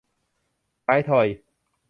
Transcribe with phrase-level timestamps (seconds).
[0.85, 1.27] ท้ายทอย